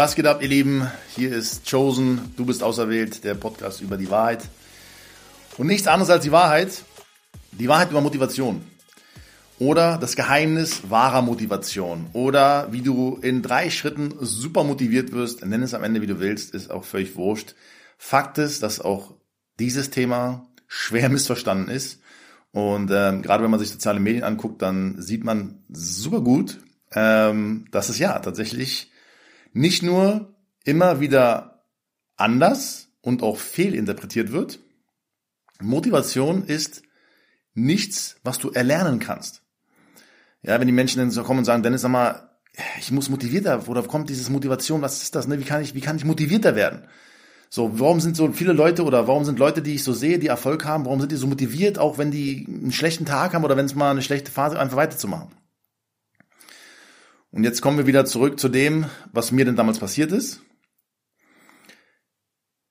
Was 0.00 0.14
geht 0.14 0.24
ab, 0.24 0.40
ihr 0.40 0.48
Lieben? 0.48 0.90
Hier 1.14 1.30
ist 1.30 1.70
Chosen, 1.70 2.32
du 2.38 2.46
bist 2.46 2.62
auserwählt, 2.62 3.22
der 3.22 3.34
Podcast 3.34 3.82
über 3.82 3.98
die 3.98 4.08
Wahrheit. 4.08 4.48
Und 5.58 5.66
nichts 5.66 5.86
anderes 5.86 6.08
als 6.08 6.24
die 6.24 6.32
Wahrheit. 6.32 6.84
Die 7.52 7.68
Wahrheit 7.68 7.90
über 7.90 8.00
Motivation. 8.00 8.64
Oder 9.58 9.98
das 9.98 10.16
Geheimnis 10.16 10.88
wahrer 10.88 11.20
Motivation. 11.20 12.06
Oder 12.14 12.72
wie 12.72 12.80
du 12.80 13.18
in 13.20 13.42
drei 13.42 13.68
Schritten 13.68 14.14
super 14.20 14.64
motiviert 14.64 15.12
wirst. 15.12 15.44
Nenn 15.44 15.62
es 15.62 15.74
am 15.74 15.84
Ende, 15.84 16.00
wie 16.00 16.06
du 16.06 16.18
willst, 16.18 16.54
ist 16.54 16.70
auch 16.70 16.84
völlig 16.84 17.16
wurscht. 17.16 17.54
Fakt 17.98 18.38
ist, 18.38 18.62
dass 18.62 18.80
auch 18.80 19.12
dieses 19.58 19.90
Thema 19.90 20.48
schwer 20.66 21.08
missverstanden 21.10 21.68
ist. 21.68 22.00
Und 22.52 22.90
ähm, 22.90 23.20
gerade 23.20 23.44
wenn 23.44 23.50
man 23.50 23.60
sich 23.60 23.68
soziale 23.68 24.00
Medien 24.00 24.24
anguckt, 24.24 24.62
dann 24.62 25.02
sieht 25.02 25.24
man 25.24 25.62
super 25.68 26.22
gut, 26.22 26.58
ähm, 26.92 27.66
dass 27.70 27.90
es 27.90 27.98
ja 27.98 28.18
tatsächlich 28.18 28.89
nicht 29.52 29.82
nur 29.82 30.34
immer 30.64 31.00
wieder 31.00 31.64
anders 32.16 32.88
und 33.00 33.22
auch 33.22 33.38
fehlinterpretiert 33.38 34.32
wird. 34.32 34.60
Motivation 35.60 36.44
ist 36.44 36.82
nichts, 37.54 38.16
was 38.22 38.38
du 38.38 38.50
erlernen 38.50 38.98
kannst. 38.98 39.42
Ja, 40.42 40.58
wenn 40.58 40.66
die 40.66 40.72
Menschen 40.72 40.98
dann 40.98 41.10
so 41.10 41.22
kommen 41.22 41.40
und 41.40 41.44
sagen, 41.44 41.62
Dennis, 41.62 41.82
sag 41.82 41.90
mal, 41.90 42.30
ich 42.78 42.90
muss 42.90 43.08
motivierter, 43.08 43.68
oder 43.68 43.82
kommt 43.82 44.08
dieses 44.08 44.30
Motivation, 44.30 44.82
was 44.82 45.02
ist 45.02 45.14
das, 45.14 45.28
ne? 45.28 45.38
Wie 45.38 45.44
kann 45.44 45.62
ich, 45.62 45.74
wie 45.74 45.80
kann 45.80 45.96
ich 45.96 46.04
motivierter 46.04 46.56
werden? 46.56 46.84
So, 47.48 47.80
warum 47.80 48.00
sind 48.00 48.16
so 48.16 48.32
viele 48.32 48.52
Leute 48.52 48.84
oder 48.84 49.08
warum 49.08 49.24
sind 49.24 49.38
Leute, 49.38 49.60
die 49.60 49.74
ich 49.74 49.84
so 49.84 49.92
sehe, 49.92 50.18
die 50.18 50.28
Erfolg 50.28 50.64
haben, 50.64 50.84
warum 50.84 51.00
sind 51.00 51.12
die 51.12 51.16
so 51.16 51.26
motiviert, 51.26 51.78
auch 51.78 51.98
wenn 51.98 52.10
die 52.10 52.46
einen 52.46 52.72
schlechten 52.72 53.04
Tag 53.04 53.34
haben 53.34 53.44
oder 53.44 53.56
wenn 53.56 53.66
es 53.66 53.74
mal 53.74 53.90
eine 53.90 54.02
schlechte 54.02 54.30
Phase, 54.30 54.58
einfach 54.58 54.76
weiterzumachen? 54.76 55.28
Und 57.30 57.44
jetzt 57.44 57.62
kommen 57.62 57.78
wir 57.78 57.86
wieder 57.86 58.04
zurück 58.04 58.40
zu 58.40 58.48
dem, 58.48 58.86
was 59.12 59.30
mir 59.30 59.44
denn 59.44 59.56
damals 59.56 59.78
passiert 59.78 60.12
ist. 60.12 60.40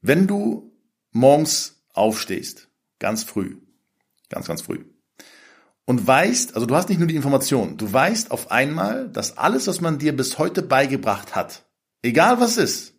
Wenn 0.02 0.28
du 0.28 0.74
morgens 1.12 1.84
aufstehst, 1.94 2.70
ganz 3.00 3.24
früh, 3.24 3.58
ganz, 4.30 4.48
ganz 4.48 4.62
früh, 4.62 4.86
und 5.86 6.06
weißt, 6.06 6.54
also 6.54 6.68
du 6.68 6.76
hast 6.76 6.90
nicht 6.90 7.00
nur 7.00 7.08
die 7.08 7.16
Information, 7.16 7.78
du 7.78 7.92
weißt 7.92 8.30
auf 8.30 8.52
einmal, 8.52 9.10
dass 9.10 9.38
alles, 9.38 9.66
was 9.66 9.82
man 9.82 9.98
dir 9.98 10.16
bis 10.16 10.38
heute 10.38 10.62
beigebracht 10.62 11.36
hat, 11.36 11.66
egal 12.04 12.40
was 12.40 12.58
ist, 12.58 12.94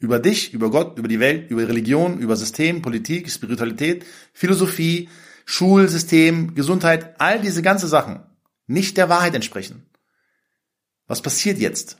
über 0.00 0.20
dich, 0.20 0.54
über 0.54 0.70
Gott, 0.70 0.98
über 0.98 1.08
die 1.08 1.18
Welt, 1.18 1.50
über 1.50 1.66
Religion, 1.66 2.20
über 2.20 2.36
System, 2.36 2.80
Politik, 2.80 3.28
Spiritualität, 3.28 4.06
Philosophie, 4.32 5.08
Schulsystem, 5.46 6.54
Gesundheit, 6.54 7.20
all 7.20 7.40
diese 7.40 7.62
ganze 7.62 7.88
Sachen 7.88 8.22
nicht 8.68 8.96
der 8.96 9.08
Wahrheit 9.08 9.34
entsprechen. 9.34 9.87
Was 11.08 11.22
passiert 11.22 11.58
jetzt? 11.58 11.96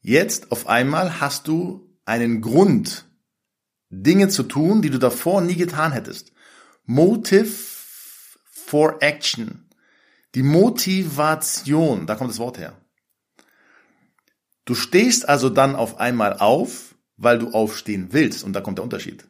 Jetzt 0.00 0.50
auf 0.50 0.66
einmal 0.66 1.20
hast 1.20 1.46
du 1.46 1.96
einen 2.06 2.40
Grund, 2.40 3.04
Dinge 3.90 4.28
zu 4.28 4.42
tun, 4.44 4.82
die 4.82 4.90
du 4.90 4.98
davor 4.98 5.42
nie 5.42 5.56
getan 5.56 5.92
hättest. 5.92 6.32
Motive 6.84 7.52
for 8.50 9.02
Action. 9.02 9.68
Die 10.34 10.42
Motivation, 10.42 12.06
da 12.06 12.14
kommt 12.14 12.30
das 12.30 12.38
Wort 12.38 12.58
her. 12.58 12.80
Du 14.64 14.74
stehst 14.74 15.28
also 15.28 15.50
dann 15.50 15.74
auf 15.74 15.98
einmal 15.98 16.38
auf, 16.38 16.94
weil 17.16 17.38
du 17.38 17.50
aufstehen 17.50 18.08
willst. 18.12 18.44
Und 18.44 18.54
da 18.54 18.60
kommt 18.60 18.78
der 18.78 18.84
Unterschied. 18.84 19.26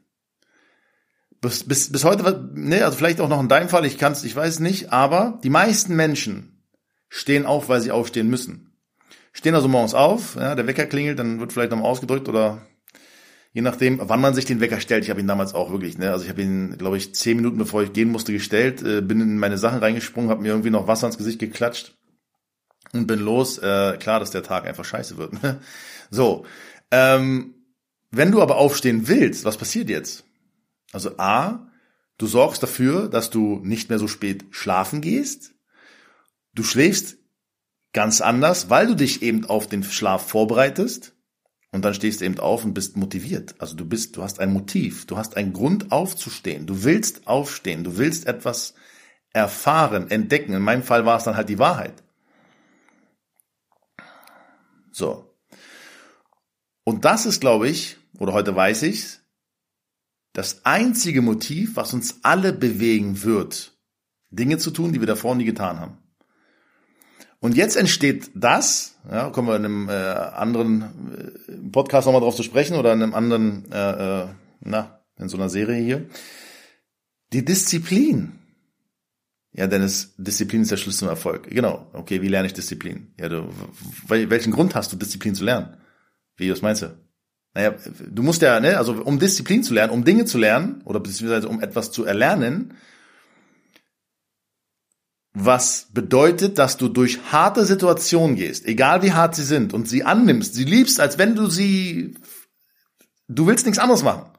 Bis, 1.40 1.66
bis, 1.66 1.90
bis 1.90 2.04
heute, 2.04 2.50
ne, 2.54 2.84
also 2.84 2.98
vielleicht 2.98 3.20
auch 3.20 3.28
noch 3.28 3.40
in 3.40 3.48
deinem 3.48 3.70
Fall, 3.70 3.86
ich 3.86 3.96
kann's, 3.96 4.24
ich 4.24 4.36
weiß 4.36 4.60
nicht, 4.60 4.92
aber 4.92 5.40
die 5.42 5.50
meisten 5.50 5.96
Menschen 5.96 6.49
stehen 7.10 7.44
auf, 7.44 7.68
weil 7.68 7.82
sie 7.82 7.90
aufstehen 7.90 8.30
müssen. 8.30 8.72
Stehen 9.32 9.54
also 9.54 9.68
morgens 9.68 9.94
auf, 9.94 10.36
ja, 10.36 10.54
der 10.54 10.66
Wecker 10.66 10.86
klingelt, 10.86 11.18
dann 11.18 11.38
wird 11.38 11.52
vielleicht 11.52 11.70
nochmal 11.70 11.90
ausgedrückt 11.90 12.28
oder 12.28 12.66
je 13.52 13.62
nachdem, 13.62 14.00
wann 14.02 14.20
man 14.20 14.34
sich 14.34 14.44
den 14.44 14.60
Wecker 14.60 14.80
stellt. 14.80 15.04
Ich 15.04 15.10
habe 15.10 15.20
ihn 15.20 15.26
damals 15.26 15.54
auch 15.54 15.70
wirklich, 15.70 15.98
ne, 15.98 16.10
also 16.10 16.24
ich 16.24 16.30
habe 16.30 16.42
ihn, 16.42 16.78
glaube 16.78 16.96
ich, 16.96 17.14
zehn 17.14 17.36
Minuten 17.36 17.58
bevor 17.58 17.82
ich 17.82 17.92
gehen 17.92 18.10
musste 18.10 18.32
gestellt, 18.32 18.82
äh, 18.82 19.02
bin 19.02 19.20
in 19.20 19.38
meine 19.38 19.58
Sachen 19.58 19.80
reingesprungen, 19.80 20.30
habe 20.30 20.42
mir 20.42 20.48
irgendwie 20.48 20.70
noch 20.70 20.86
Wasser 20.86 21.06
ins 21.06 21.18
Gesicht 21.18 21.38
geklatscht 21.38 21.94
und 22.92 23.06
bin 23.06 23.20
los. 23.20 23.58
Äh, 23.58 23.96
klar, 23.98 24.20
dass 24.20 24.30
der 24.30 24.42
Tag 24.42 24.66
einfach 24.66 24.84
scheiße 24.84 25.16
wird. 25.16 25.42
Ne? 25.42 25.60
so, 26.10 26.46
ähm, 26.90 27.54
wenn 28.10 28.32
du 28.32 28.42
aber 28.42 28.56
aufstehen 28.56 29.06
willst, 29.06 29.44
was 29.44 29.56
passiert 29.56 29.88
jetzt? 29.88 30.24
Also 30.92 31.18
a, 31.18 31.70
du 32.18 32.26
sorgst 32.26 32.62
dafür, 32.62 33.08
dass 33.08 33.30
du 33.30 33.60
nicht 33.62 33.88
mehr 33.88 33.98
so 33.98 34.08
spät 34.08 34.44
schlafen 34.50 35.00
gehst. 35.00 35.52
Du 36.54 36.62
schläfst 36.62 37.18
ganz 37.92 38.20
anders, 38.20 38.70
weil 38.70 38.86
du 38.86 38.94
dich 38.94 39.22
eben 39.22 39.44
auf 39.44 39.66
den 39.66 39.82
Schlaf 39.82 40.28
vorbereitest 40.28 41.14
und 41.72 41.84
dann 41.84 41.94
stehst 41.94 42.20
du 42.20 42.24
eben 42.24 42.38
auf 42.38 42.64
und 42.64 42.74
bist 42.74 42.96
motiviert. 42.96 43.54
Also 43.58 43.76
du 43.76 43.84
bist, 43.84 44.16
du 44.16 44.22
hast 44.22 44.40
ein 44.40 44.52
Motiv, 44.52 45.06
du 45.06 45.16
hast 45.16 45.36
einen 45.36 45.52
Grund 45.52 45.92
aufzustehen. 45.92 46.66
Du 46.66 46.82
willst 46.82 47.26
aufstehen, 47.26 47.84
du 47.84 47.96
willst 47.96 48.26
etwas 48.26 48.74
erfahren, 49.32 50.10
entdecken. 50.10 50.52
In 50.52 50.62
meinem 50.62 50.82
Fall 50.82 51.06
war 51.06 51.18
es 51.18 51.24
dann 51.24 51.36
halt 51.36 51.48
die 51.48 51.58
Wahrheit. 51.58 52.02
So. 54.90 55.36
Und 56.82 57.04
das 57.04 57.26
ist, 57.26 57.40
glaube 57.40 57.68
ich, 57.68 57.98
oder 58.18 58.32
heute 58.32 58.54
weiß 58.54 58.82
ich's, 58.82 59.20
das 60.32 60.64
einzige 60.64 61.22
Motiv, 61.22 61.76
was 61.76 61.92
uns 61.94 62.20
alle 62.22 62.52
bewegen 62.52 63.22
wird, 63.22 63.78
Dinge 64.30 64.58
zu 64.58 64.70
tun, 64.70 64.92
die 64.92 65.00
wir 65.00 65.06
davor 65.06 65.34
nie 65.34 65.44
getan 65.44 65.78
haben. 65.80 65.98
Und 67.40 67.56
jetzt 67.56 67.76
entsteht 67.76 68.30
das, 68.34 68.96
ja, 69.10 69.30
kommen 69.30 69.48
wir 69.48 69.56
in 69.56 69.64
einem 69.64 69.88
äh, 69.88 69.92
anderen 69.92 70.82
äh, 71.48 71.52
Podcast 71.72 72.06
nochmal 72.06 72.20
drauf 72.20 72.36
zu 72.36 72.42
sprechen 72.42 72.76
oder 72.76 72.92
in 72.92 73.02
einem 73.02 73.14
anderen, 73.14 73.72
äh, 73.72 74.22
äh, 74.22 74.26
na, 74.60 75.00
in 75.16 75.28
so 75.30 75.38
einer 75.38 75.48
Serie 75.48 75.82
hier, 75.82 76.06
die 77.32 77.44
Disziplin. 77.44 78.32
Ja, 79.52 79.66
denn 79.66 79.82
es, 79.82 80.14
Disziplin 80.16 80.62
ist 80.62 80.70
der 80.70 80.76
Schlüssel 80.76 81.00
zum 81.00 81.08
Erfolg. 81.08 81.48
Genau. 81.50 81.90
Okay, 81.94 82.22
wie 82.22 82.28
lerne 82.28 82.46
ich 82.46 82.52
Disziplin? 82.52 83.14
Ja, 83.18 83.28
du, 83.28 83.48
welchen 84.06 84.52
Grund 84.52 84.74
hast 84.74 84.92
du, 84.92 84.96
Disziplin 84.96 85.34
zu 85.34 85.44
lernen? 85.44 85.76
Wie, 86.36 86.52
was 86.52 86.62
meinst 86.62 86.82
du? 86.82 86.96
Naja, 87.54 87.74
du 88.10 88.22
musst 88.22 88.42
ja, 88.42 88.60
ne, 88.60 88.76
also 88.76 88.92
um 89.02 89.18
Disziplin 89.18 89.64
zu 89.64 89.74
lernen, 89.74 89.92
um 89.92 90.04
Dinge 90.04 90.24
zu 90.24 90.38
lernen, 90.38 90.82
oder 90.84 91.00
beziehungsweise 91.00 91.48
um 91.48 91.60
etwas 91.60 91.90
zu 91.90 92.04
erlernen, 92.04 92.74
was 95.32 95.86
bedeutet, 95.92 96.58
dass 96.58 96.76
du 96.76 96.88
durch 96.88 97.20
harte 97.30 97.64
Situationen 97.64 98.36
gehst, 98.36 98.66
egal 98.66 99.02
wie 99.02 99.12
hart 99.12 99.34
sie 99.36 99.44
sind, 99.44 99.72
und 99.72 99.88
sie 99.88 100.04
annimmst, 100.04 100.54
sie 100.54 100.64
liebst, 100.64 101.00
als 101.00 101.18
wenn 101.18 101.36
du 101.36 101.46
sie, 101.46 102.16
du 103.28 103.46
willst 103.46 103.66
nichts 103.66 103.78
anderes 103.78 104.02
machen. 104.02 104.30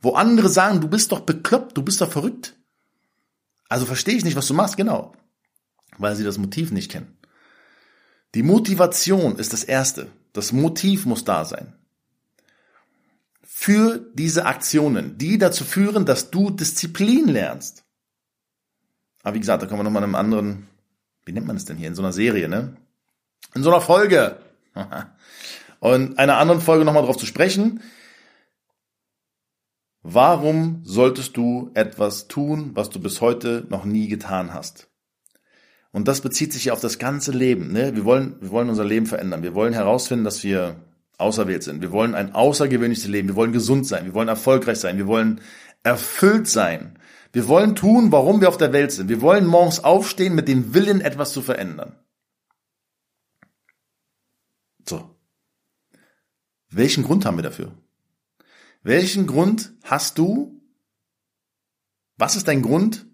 Wo 0.00 0.12
andere 0.12 0.48
sagen, 0.48 0.80
du 0.80 0.88
bist 0.88 1.10
doch 1.10 1.20
bekloppt, 1.20 1.76
du 1.76 1.82
bist 1.82 2.00
doch 2.00 2.12
verrückt. 2.12 2.54
Also 3.68 3.86
verstehe 3.86 4.14
ich 4.14 4.24
nicht, 4.24 4.36
was 4.36 4.46
du 4.46 4.54
machst, 4.54 4.76
genau. 4.76 5.12
Weil 5.98 6.14
sie 6.14 6.24
das 6.24 6.38
Motiv 6.38 6.70
nicht 6.70 6.90
kennen. 6.90 7.16
Die 8.34 8.42
Motivation 8.42 9.36
ist 9.36 9.54
das 9.54 9.64
Erste. 9.64 10.08
Das 10.34 10.52
Motiv 10.52 11.06
muss 11.06 11.24
da 11.24 11.46
sein. 11.46 11.72
Für 13.42 14.06
diese 14.12 14.44
Aktionen, 14.44 15.16
die 15.16 15.38
dazu 15.38 15.64
führen, 15.64 16.04
dass 16.04 16.30
du 16.30 16.50
Disziplin 16.50 17.26
lernst. 17.26 17.85
Aber 19.26 19.34
wie 19.34 19.40
gesagt, 19.40 19.60
da 19.60 19.66
kommen 19.66 19.80
wir 19.80 19.82
nochmal 19.82 20.04
in 20.04 20.04
einem 20.04 20.14
anderen, 20.14 20.68
wie 21.24 21.32
nennt 21.32 21.48
man 21.48 21.56
es 21.56 21.64
denn 21.64 21.76
hier, 21.76 21.88
in 21.88 21.96
so 21.96 22.02
einer 22.02 22.12
Serie, 22.12 22.48
ne? 22.48 22.76
In 23.56 23.64
so 23.64 23.72
einer 23.72 23.80
Folge. 23.80 24.38
Und 25.80 26.16
einer 26.16 26.36
anderen 26.36 26.60
Folge 26.60 26.84
nochmal 26.84 27.02
drauf 27.02 27.16
zu 27.16 27.26
sprechen. 27.26 27.82
Warum 30.04 30.82
solltest 30.84 31.36
du 31.36 31.72
etwas 31.74 32.28
tun, 32.28 32.70
was 32.74 32.88
du 32.88 33.00
bis 33.00 33.20
heute 33.20 33.66
noch 33.68 33.84
nie 33.84 34.06
getan 34.06 34.54
hast? 34.54 34.86
Und 35.90 36.06
das 36.06 36.20
bezieht 36.20 36.52
sich 36.52 36.66
ja 36.66 36.72
auf 36.72 36.80
das 36.80 37.00
ganze 37.00 37.32
Leben. 37.32 37.72
Ne? 37.72 37.96
Wir, 37.96 38.04
wollen, 38.04 38.36
wir 38.40 38.52
wollen 38.52 38.70
unser 38.70 38.84
Leben 38.84 39.06
verändern. 39.06 39.42
Wir 39.42 39.56
wollen 39.56 39.72
herausfinden, 39.72 40.24
dass 40.24 40.44
wir 40.44 40.76
auserwählt 41.18 41.64
sind. 41.64 41.82
Wir 41.82 41.90
wollen 41.90 42.14
ein 42.14 42.32
außergewöhnliches 42.32 43.08
Leben. 43.08 43.26
Wir 43.26 43.34
wollen 43.34 43.52
gesund 43.52 43.88
sein. 43.88 44.04
Wir 44.04 44.14
wollen 44.14 44.28
erfolgreich 44.28 44.78
sein. 44.78 44.98
Wir 44.98 45.08
wollen 45.08 45.40
erfüllt 45.82 46.46
sein. 46.46 46.96
Wir 47.32 47.48
wollen 47.48 47.74
tun, 47.74 48.12
warum 48.12 48.40
wir 48.40 48.48
auf 48.48 48.56
der 48.56 48.72
Welt 48.72 48.92
sind. 48.92 49.08
Wir 49.08 49.20
wollen 49.20 49.46
morgens 49.46 49.82
aufstehen 49.82 50.34
mit 50.34 50.48
dem 50.48 50.74
Willen, 50.74 51.00
etwas 51.00 51.32
zu 51.32 51.42
verändern. 51.42 51.96
So. 54.88 55.16
Welchen 56.70 57.04
Grund 57.04 57.24
haben 57.24 57.38
wir 57.38 57.42
dafür? 57.42 57.72
Welchen 58.82 59.26
Grund 59.26 59.72
hast 59.82 60.18
du? 60.18 60.60
Was 62.16 62.36
ist 62.36 62.48
dein 62.48 62.62
Grund, 62.62 63.06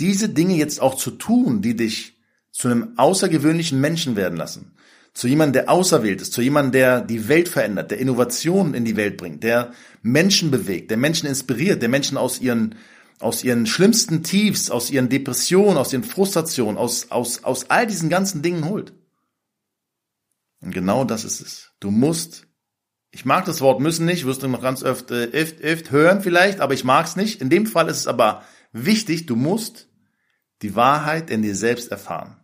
diese 0.00 0.28
Dinge 0.28 0.56
jetzt 0.56 0.80
auch 0.80 0.96
zu 0.96 1.12
tun, 1.12 1.62
die 1.62 1.76
dich 1.76 2.18
zu 2.50 2.68
einem 2.68 2.94
außergewöhnlichen 2.96 3.80
Menschen 3.80 4.16
werden 4.16 4.36
lassen? 4.36 4.74
Zu 5.14 5.28
jemandem, 5.28 5.64
der 5.64 5.70
auserwählt 5.70 6.22
ist, 6.22 6.32
zu 6.32 6.40
jemandem, 6.40 6.72
der 6.72 7.00
die 7.02 7.28
Welt 7.28 7.48
verändert, 7.48 7.90
der 7.90 7.98
Innovationen 7.98 8.72
in 8.72 8.86
die 8.86 8.96
Welt 8.96 9.18
bringt, 9.18 9.42
der 9.42 9.74
Menschen 10.00 10.50
bewegt, 10.50 10.90
der 10.90 10.96
Menschen 10.96 11.28
inspiriert, 11.28 11.82
der 11.82 11.90
Menschen 11.90 12.16
aus 12.16 12.40
ihren 12.40 12.76
aus 13.22 13.44
ihren 13.44 13.66
schlimmsten 13.66 14.22
Tiefs, 14.22 14.70
aus 14.70 14.90
ihren 14.90 15.08
Depressionen, 15.08 15.78
aus 15.78 15.92
ihren 15.92 16.04
Frustrationen, 16.04 16.76
aus, 16.76 17.10
aus, 17.10 17.44
aus 17.44 17.70
all 17.70 17.86
diesen 17.86 18.08
ganzen 18.08 18.42
Dingen 18.42 18.68
holt. 18.68 18.92
Und 20.60 20.72
genau 20.72 21.04
das 21.04 21.24
ist 21.24 21.40
es. 21.40 21.70
Du 21.80 21.90
musst, 21.90 22.46
ich 23.10 23.24
mag 23.24 23.44
das 23.44 23.60
Wort 23.60 23.80
müssen 23.80 24.06
nicht, 24.06 24.26
wirst 24.26 24.42
du 24.42 24.48
noch 24.48 24.62
ganz 24.62 24.82
oft, 24.82 25.10
äh, 25.10 25.30
oft, 25.34 25.64
oft 25.64 25.90
hören 25.90 26.22
vielleicht, 26.22 26.60
aber 26.60 26.74
ich 26.74 26.84
mag 26.84 27.06
es 27.06 27.16
nicht. 27.16 27.40
In 27.40 27.50
dem 27.50 27.66
Fall 27.66 27.88
ist 27.88 27.98
es 27.98 28.06
aber 28.06 28.44
wichtig, 28.72 29.26
du 29.26 29.36
musst 29.36 29.88
die 30.62 30.76
Wahrheit 30.76 31.30
in 31.30 31.42
dir 31.42 31.56
selbst 31.56 31.90
erfahren. 31.90 32.36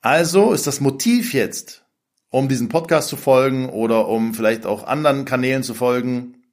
Also 0.00 0.52
ist 0.52 0.66
das 0.68 0.80
Motiv 0.80 1.34
jetzt, 1.34 1.84
um 2.30 2.48
diesen 2.48 2.68
Podcast 2.68 3.08
zu 3.08 3.16
folgen 3.16 3.68
oder 3.68 4.08
um 4.08 4.34
vielleicht 4.34 4.66
auch 4.66 4.86
anderen 4.86 5.24
Kanälen 5.24 5.64
zu 5.64 5.74
folgen, 5.74 6.44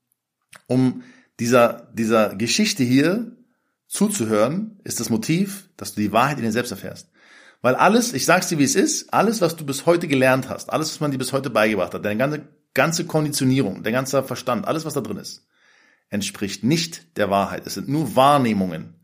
um 0.65 1.03
dieser, 1.39 1.91
dieser 1.93 2.35
Geschichte 2.35 2.83
hier 2.83 3.35
zuzuhören, 3.87 4.79
ist 4.83 4.99
das 4.99 5.09
Motiv, 5.09 5.69
dass 5.77 5.93
du 5.93 6.01
die 6.01 6.11
Wahrheit 6.11 6.37
in 6.37 6.43
dir 6.43 6.51
selbst 6.51 6.71
erfährst. 6.71 7.09
Weil 7.61 7.75
alles, 7.75 8.13
ich 8.13 8.25
sag's 8.25 8.49
dir 8.49 8.59
wie 8.59 8.63
es 8.63 8.75
ist, 8.75 9.13
alles, 9.13 9.39
was 9.39 9.55
du 9.55 9.65
bis 9.65 9.85
heute 9.85 10.07
gelernt 10.07 10.49
hast, 10.49 10.71
alles, 10.71 10.91
was 10.91 10.99
man 10.99 11.11
dir 11.11 11.17
bis 11.17 11.31
heute 11.31 11.49
beigebracht 11.49 11.93
hat, 11.93 12.03
deine 12.03 12.17
ganze, 12.17 12.47
ganze 12.73 13.05
Konditionierung, 13.05 13.83
dein 13.83 13.93
ganzer 13.93 14.23
Verstand, 14.23 14.67
alles, 14.67 14.83
was 14.83 14.93
da 14.93 15.01
drin 15.01 15.17
ist, 15.17 15.47
entspricht 16.09 16.63
nicht 16.63 17.17
der 17.17 17.29
Wahrheit. 17.29 17.65
Es 17.65 17.75
sind 17.75 17.87
nur 17.87 18.15
Wahrnehmungen. 18.15 18.95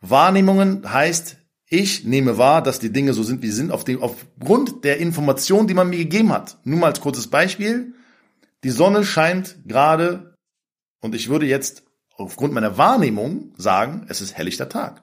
Wahrnehmungen 0.00 0.90
heißt, 0.90 1.38
ich 1.66 2.04
nehme 2.04 2.38
wahr, 2.38 2.62
dass 2.62 2.78
die 2.78 2.92
Dinge 2.92 3.12
so 3.12 3.22
sind, 3.22 3.42
wie 3.42 3.48
sie 3.48 3.56
sind, 3.56 3.72
auf 3.72 3.84
dem, 3.84 4.02
aufgrund 4.02 4.84
der 4.84 4.98
Information, 4.98 5.66
die 5.66 5.74
man 5.74 5.90
mir 5.90 5.98
gegeben 5.98 6.32
hat. 6.32 6.58
Nur 6.64 6.78
mal 6.78 6.86
als 6.86 7.00
kurzes 7.00 7.26
Beispiel. 7.26 7.94
Die 8.64 8.70
Sonne 8.70 9.04
scheint 9.04 9.58
gerade 9.66 10.34
und 11.00 11.14
ich 11.14 11.28
würde 11.28 11.46
jetzt 11.46 11.84
aufgrund 12.16 12.52
meiner 12.52 12.78
Wahrnehmung 12.78 13.54
sagen, 13.56 14.06
es 14.08 14.20
ist 14.20 14.36
helllichter 14.36 14.68
Tag. 14.68 15.02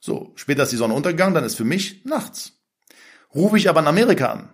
So, 0.00 0.32
später 0.36 0.62
ist 0.62 0.72
die 0.72 0.76
Sonne 0.76 0.94
untergegangen, 0.94 1.34
dann 1.34 1.44
ist 1.44 1.56
für 1.56 1.64
mich 1.64 2.04
nachts. 2.04 2.52
Rufe 3.34 3.56
ich 3.56 3.68
aber 3.68 3.80
in 3.80 3.86
Amerika 3.86 4.30
an. 4.32 4.48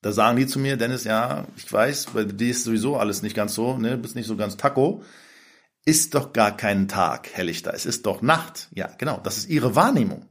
Da 0.00 0.12
sagen 0.12 0.36
die 0.36 0.46
zu 0.46 0.58
mir, 0.58 0.76
Dennis, 0.76 1.04
ja, 1.04 1.46
ich 1.56 1.72
weiß, 1.72 2.06
bei 2.06 2.24
dir 2.24 2.50
ist 2.50 2.64
sowieso 2.64 2.96
alles 2.96 3.22
nicht 3.22 3.36
ganz 3.36 3.54
so, 3.54 3.78
ne, 3.78 3.96
bist 3.96 4.16
nicht 4.16 4.26
so 4.26 4.36
ganz 4.36 4.56
Taco 4.56 5.02
ist 5.84 6.14
doch 6.14 6.32
gar 6.32 6.56
kein 6.56 6.88
Tag 6.88 7.28
helllichter, 7.32 7.74
es 7.74 7.86
ist 7.86 8.06
doch 8.06 8.22
Nacht. 8.22 8.68
Ja, 8.72 8.88
genau, 8.98 9.20
das 9.22 9.38
ist 9.38 9.48
ihre 9.48 9.74
Wahrnehmung. 9.74 10.28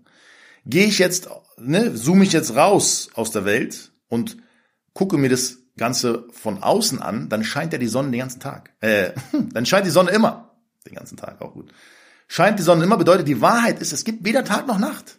Gehe 0.66 0.86
ich 0.86 1.00
jetzt, 1.00 1.30
ne, 1.58 1.96
zoome 1.96 2.24
ich 2.24 2.32
jetzt 2.32 2.56
raus 2.56 3.10
aus 3.14 3.32
der 3.32 3.46
Welt 3.46 3.92
und 4.08 4.38
gucke 4.94 5.18
mir 5.18 5.30
das 5.30 5.58
Ganze 5.82 6.28
von 6.32 6.62
außen 6.62 7.02
an, 7.02 7.28
dann 7.28 7.44
scheint 7.44 7.74
ja 7.74 7.80
die 7.80 7.88
Sonne 7.88 8.12
den 8.12 8.20
ganzen 8.20 8.40
Tag. 8.40 8.72
Äh, 8.82 9.14
dann 9.52 9.66
scheint 9.66 9.86
die 9.86 9.92
Sonne 9.92 10.12
immer. 10.12 10.56
Den 10.86 10.94
ganzen 10.94 11.18
Tag 11.18 11.42
auch 11.42 11.54
gut. 11.54 11.74
Scheint 12.28 12.60
die 12.60 12.64
Sonne 12.64 12.84
immer 12.84 12.98
bedeutet, 12.98 13.28
die 13.28 13.42
Wahrheit 13.42 13.80
ist, 13.80 13.92
es 13.92 14.04
gibt 14.04 14.24
weder 14.24 14.46
Tag 14.46 14.68
noch 14.68 14.78
Nacht. 14.78 15.18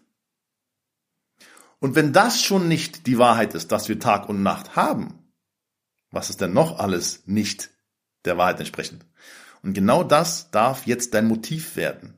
Und 1.81 1.97
wenn 1.97 2.13
das 2.13 2.41
schon 2.41 2.69
nicht 2.69 3.09
die 3.09 3.19
Wahrheit 3.19 3.55
ist, 3.55 3.73
dass 3.73 3.89
wir 3.89 3.99
Tag 3.99 4.29
und 4.29 4.45
Nacht 4.45 4.77
haben, 4.77 5.19
was 6.13 6.31
ist 6.31 6.41
denn 6.41 6.53
noch 6.53 6.79
alles 6.79 7.25
nicht 7.27 7.71
der 8.25 8.39
Wahrheit 8.39 8.61
entsprechend? 8.61 9.05
Und 9.63 9.75
genau 9.75 10.05
das 10.05 10.53
darf 10.53 10.87
jetzt 10.87 11.13
dein 11.13 11.27
Motiv 11.27 11.75
werden. 11.75 12.15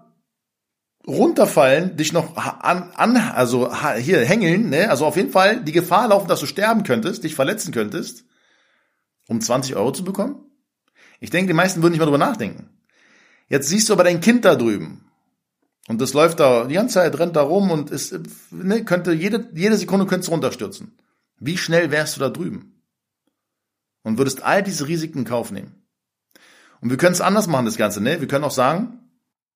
runterfallen, 1.08 1.96
dich 1.96 2.12
noch 2.12 2.36
an, 2.36 2.92
an 2.92 3.18
also 3.18 3.74
hier 3.98 4.26
hängeln, 4.26 4.70
ne? 4.70 4.90
Also 4.90 5.06
auf 5.06 5.16
jeden 5.16 5.32
Fall 5.32 5.64
die 5.64 5.72
Gefahr 5.72 6.10
laufen, 6.10 6.28
dass 6.28 6.42
du 6.42 6.46
sterben 6.46 6.84
könntest, 6.84 7.24
dich 7.24 7.34
verletzen 7.34 7.72
könntest, 7.72 8.26
um 9.28 9.40
20 9.40 9.76
Euro 9.76 9.92
zu 9.94 10.04
bekommen? 10.04 10.44
Ich 11.20 11.30
denke, 11.30 11.48
die 11.48 11.54
meisten 11.54 11.82
würden 11.82 11.94
nicht 11.94 12.00
mal 12.00 12.06
drüber 12.06 12.18
nachdenken. 12.18 12.70
Jetzt 13.48 13.70
siehst 13.70 13.90
du 13.90 13.94
aber 13.94 14.04
dein 14.04 14.22
Kind 14.22 14.46
da 14.46 14.56
drüben. 14.56 15.06
Und 15.88 16.02
das 16.02 16.14
läuft 16.14 16.40
da 16.40 16.66
die 16.66 16.76
ganze 16.76 16.96
Zeit, 16.96 17.18
rennt 17.18 17.36
da 17.36 17.42
rum 17.42 17.72
und 17.72 17.92
ist, 17.92 18.20
ne, 18.52 18.84
könnte 18.84 19.14
jede, 19.14 19.50
jede 19.54 19.78
Sekunde 19.78 20.06
könntest 20.06 20.28
du 20.28 20.34
runterstürzen. 20.34 20.98
Wie 21.40 21.58
schnell 21.58 21.92
wärst 21.92 22.18
du 22.18 22.20
da 22.20 22.30
drüben? 22.30 22.82
Und 24.04 24.18
würdest 24.18 24.44
all 24.44 24.64
diese 24.64 24.88
Risiken 24.88 25.20
in 25.20 25.26
Kauf 25.26 25.52
nehmen. 25.52 25.88
Und 26.82 26.90
wir 26.90 26.98
können 26.98 27.14
es 27.14 27.22
anders 27.22 27.48
machen, 27.48 27.66
das 27.66 27.78
Ganze, 27.78 28.02
ne? 28.02 28.20
Wir 28.20 28.28
können 28.28 28.44
auch 28.44 28.52
sagen, 28.52 29.00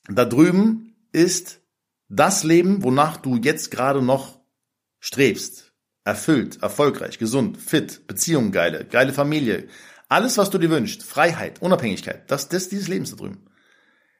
da 0.08 0.26
drüben 0.26 0.96
ist 1.12 1.60
das 2.08 2.44
Leben, 2.44 2.84
wonach 2.84 3.18
du 3.18 3.38
jetzt 3.38 3.72
gerade 3.72 4.02
noch 4.02 4.40
strebst. 5.00 5.74
Erfüllt, 6.04 6.62
erfolgreich, 6.64 7.20
gesund, 7.20 7.58
fit, 7.58 8.08
Beziehung 8.08 8.52
geile, 8.52 8.86
geile 8.86 9.14
Familie. 9.14 9.68
Alles, 10.12 10.38
was 10.38 10.50
du 10.50 10.58
dir 10.58 10.70
wünschst. 10.70 11.04
Freiheit, 11.04 11.62
Unabhängigkeit. 11.62 12.30
Das, 12.30 12.50
das 12.50 12.68
dieses 12.68 12.90
Lebens 12.90 13.12
da 13.12 13.16
drüben. 13.16 13.46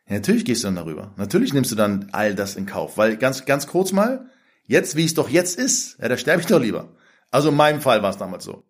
Ja, 0.08 0.16
natürlich 0.16 0.46
gehst 0.46 0.64
du 0.64 0.68
dann 0.68 0.78
darüber. 0.78 1.14
Natürlich 1.18 1.52
nimmst 1.52 1.70
du 1.70 1.76
dann 1.76 2.08
all 2.14 2.34
das 2.34 2.56
in 2.56 2.66
Kauf. 2.66 2.98
Weil 2.98 3.18
ganz, 3.18 3.44
ganz 3.44 3.68
kurz 3.68 3.92
mal, 3.92 4.30
jetzt, 4.66 4.96
wie 4.96 5.04
es 5.04 5.16
doch 5.16 5.28
jetzt 5.28 5.60
ist, 5.60 6.00
ja, 6.00 6.08
da 6.08 6.16
sterbe 6.16 6.40
ich 6.40 6.48
doch 6.48 6.62
lieber. 6.62 6.96
Also 7.30 7.50
in 7.50 7.58
meinem 7.58 7.82
Fall 7.82 8.02
war 8.04 8.10
es 8.10 8.16
damals 8.16 8.46
so. 8.46 8.64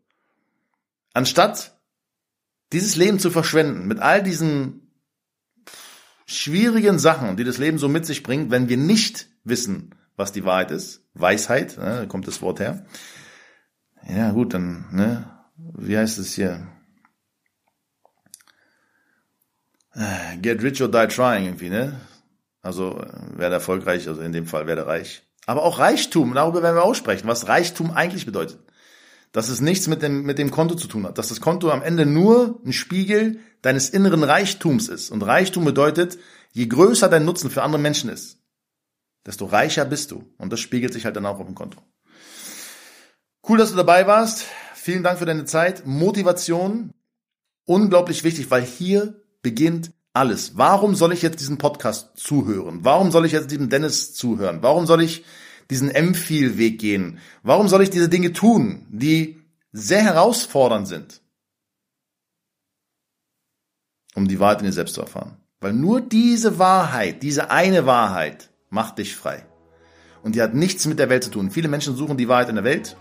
Anstatt 1.14 1.80
dieses 2.74 2.96
Leben 2.96 3.20
zu 3.20 3.30
verschwenden 3.30 3.88
mit 3.88 4.00
all 4.00 4.24
diesen 4.24 4.92
schwierigen 6.26 6.98
Sachen, 6.98 7.38
die 7.38 7.44
das 7.44 7.60
Leben 7.60 7.78
so 7.78 7.88
mit 7.88 8.08
sich 8.08 8.24
bringt, 8.24 8.50
wenn 8.50 8.68
wir 8.68 8.78
nicht 8.78 9.28
wissen, 9.44 9.94
was 10.16 10.32
die 10.32 10.44
Wahrheit 10.44 10.72
ist, 10.72 11.06
Weisheit, 11.14 11.78
ne, 11.78 11.98
da 12.00 12.06
kommt 12.08 12.28
das 12.28 12.42
Wort 12.42 12.60
her. 12.60 12.84
Ja, 14.10 14.32
gut, 14.32 14.56
dann, 14.56 14.88
ne, 14.92 15.30
wie 15.56 15.96
heißt 15.96 16.18
es 16.18 16.34
hier? 16.34 16.54
Äh, 16.54 16.82
get 20.42 20.62
rich 20.64 20.82
or 20.82 20.90
die 20.90 21.08
trying 21.08 21.46
irgendwie, 21.46 21.70
ne? 21.70 22.00
Also, 22.62 23.04
werde 23.36 23.56
erfolgreich, 23.56 24.08
also 24.08 24.22
in 24.22 24.32
dem 24.32 24.46
Fall 24.46 24.68
werde 24.68 24.86
reich. 24.86 25.24
Aber 25.48 25.64
auch 25.64 25.80
Reichtum, 25.80 26.34
darüber 26.34 26.62
werden 26.62 26.76
wir 26.76 26.84
aussprechen, 26.84 27.28
was 27.28 27.48
Reichtum 27.48 27.92
eigentlich 27.92 28.26
bedeutet. 28.26 28.60
Dass 29.32 29.50
es 29.50 29.62
nichts 29.62 29.88
mit 29.88 30.02
dem, 30.02 30.24
mit 30.24 30.38
dem 30.38 30.52
Konto 30.52 30.76
zu 30.76 30.88
tun 30.88 31.06
hat. 31.06 31.18
Dass 31.18 31.30
das 31.30 31.42
Konto 31.42 31.72
am 31.72 31.82
Ende 31.82 32.06
nur 32.06 32.62
ein 32.66 32.74
Spiegel 32.74 33.40
deines 33.62 33.90
inneren 33.90 34.24
Reichtums 34.24 34.90
ist. 34.90 35.10
Und 35.10 35.24
Reichtum 35.24 35.66
bedeutet, 35.66 36.20
je 36.52 36.68
größer 36.68 37.10
dein 37.10 37.26
Nutzen 37.26 37.50
für 37.50 37.64
andere 37.64 37.82
Menschen 37.82 38.10
ist, 38.10 38.40
desto 39.26 39.46
reicher 39.46 39.86
bist 39.86 40.12
du. 40.12 40.24
Und 40.38 40.52
das 40.52 40.60
spiegelt 40.60 40.94
sich 40.94 41.06
halt 41.06 41.16
dann 41.16 41.26
auch 41.26 41.40
auf 41.40 41.46
dem 41.46 41.56
Konto. 41.56 41.82
Cool, 43.48 43.58
dass 43.58 43.72
du 43.72 43.78
dabei 43.78 44.06
warst. 44.06 44.46
Vielen 44.76 45.04
Dank 45.04 45.18
für 45.18 45.26
deine 45.26 45.46
Zeit. 45.46 45.86
Motivation, 45.86 46.94
unglaublich 47.66 48.24
wichtig, 48.24 48.52
weil 48.52 48.64
hier 48.64 49.21
beginnt 49.42 49.92
alles. 50.14 50.58
Warum 50.58 50.96
soll 50.96 51.14
ich 51.14 51.22
jetzt 51.22 51.40
diesen 51.40 51.58
Podcast 51.58 52.18
zuhören? 52.18 52.80
Warum 52.84 53.12
soll 53.12 53.26
ich 53.26 53.32
jetzt 53.32 53.52
diesem 53.52 53.70
Dennis 53.70 54.14
zuhören? 54.14 54.60
Warum 54.62 54.86
soll 54.86 55.02
ich 55.02 55.24
diesen 55.70 55.90
M-Feel-Weg 55.90 56.80
gehen? 56.80 57.20
Warum 57.44 57.68
soll 57.68 57.82
ich 57.82 57.90
diese 57.90 58.10
Dinge 58.10 58.34
tun, 58.34 58.86
die 58.90 59.42
sehr 59.72 60.02
herausfordernd 60.02 60.88
sind? 60.88 61.22
um 64.16 64.28
die 64.28 64.40
Wahrheit 64.40 64.60
in 64.60 64.66
dir 64.66 64.74
selbst 64.74 64.96
zu 64.96 65.02
erfahren. 65.02 65.38
Weil 65.60 65.74
nur 65.74 66.02
diese 66.02 66.60
Wahrheit, 66.60 67.24
diese 67.24 67.52
eine 67.52 67.86
Wahrheit 67.86 68.50
macht 68.70 68.98
dich 68.98 69.16
frei. 69.16 69.46
Und 70.24 70.36
die 70.36 70.42
hat 70.42 70.54
nichts 70.54 70.86
mit 70.86 71.00
der 71.00 71.10
Welt 71.10 71.24
zu 71.24 71.32
tun. 71.32 71.52
Viele 71.52 71.68
Menschen 71.68 71.96
suchen 71.96 72.18
die 72.18 72.28
Wahrheit 72.28 72.50
in 72.50 72.56
der 72.56 72.64
Welt. 72.64 72.96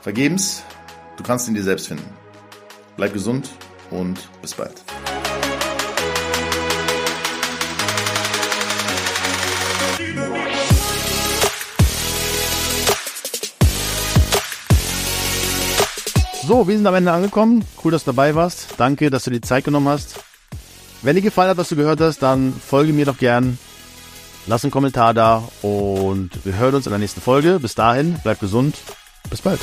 Vergebens, 0.00 0.62
du 1.16 1.22
kannst 1.22 1.48
ihn 1.48 1.54
dir 1.54 1.62
selbst 1.62 1.88
finden. 1.88 2.08
Bleib 2.96 3.12
gesund 3.12 3.50
und 3.90 4.18
bis 4.42 4.54
bald. 4.54 4.82
So, 16.46 16.68
wir 16.68 16.76
sind 16.76 16.86
am 16.86 16.94
Ende 16.94 17.10
angekommen. 17.10 17.64
Cool, 17.82 17.92
dass 17.92 18.04
du 18.04 18.10
dabei 18.12 18.34
warst. 18.34 18.74
Danke, 18.76 19.08
dass 19.08 19.24
du 19.24 19.30
dir 19.30 19.40
die 19.40 19.48
Zeit 19.48 19.64
genommen 19.64 19.88
hast. 19.88 20.16
Wenn 21.00 21.16
dir 21.16 21.22
gefallen 21.22 21.50
hat, 21.50 21.56
was 21.56 21.70
du 21.70 21.76
gehört 21.76 22.00
hast, 22.00 22.18
dann 22.18 22.52
folge 22.52 22.92
mir 22.92 23.06
doch 23.06 23.16
gern. 23.16 23.58
Lass 24.46 24.62
einen 24.62 24.70
Kommentar 24.70 25.14
da 25.14 25.48
und 25.62 26.30
wir 26.44 26.56
hören 26.56 26.74
uns 26.74 26.86
in 26.86 26.90
der 26.90 26.98
nächsten 26.98 27.22
Folge. 27.22 27.58
Bis 27.60 27.74
dahin, 27.74 28.20
bleib 28.22 28.40
gesund. 28.40 28.76
Bis 29.30 29.40
bald. 29.40 29.60